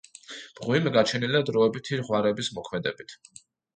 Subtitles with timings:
[0.59, 3.19] მღვიმე გაჩენილია დროებითი ღვარების მოქმედებით.